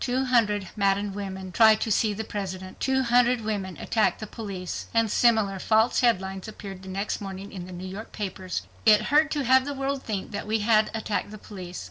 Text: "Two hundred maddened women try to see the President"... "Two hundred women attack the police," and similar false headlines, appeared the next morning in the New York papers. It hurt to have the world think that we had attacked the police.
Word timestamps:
"Two 0.01 0.25
hundred 0.25 0.67
maddened 0.75 1.13
women 1.13 1.51
try 1.51 1.75
to 1.75 1.91
see 1.91 2.11
the 2.11 2.23
President"... 2.23 2.79
"Two 2.79 3.03
hundred 3.03 3.41
women 3.41 3.77
attack 3.77 4.17
the 4.17 4.25
police," 4.25 4.87
and 4.95 5.11
similar 5.11 5.59
false 5.59 5.99
headlines, 5.99 6.47
appeared 6.47 6.81
the 6.81 6.89
next 6.89 7.21
morning 7.21 7.51
in 7.51 7.67
the 7.67 7.71
New 7.71 7.85
York 7.87 8.11
papers. 8.11 8.63
It 8.83 9.01
hurt 9.13 9.29
to 9.29 9.43
have 9.43 9.63
the 9.63 9.75
world 9.75 10.01
think 10.01 10.31
that 10.31 10.47
we 10.47 10.61
had 10.61 10.89
attacked 10.95 11.29
the 11.29 11.37
police. 11.37 11.79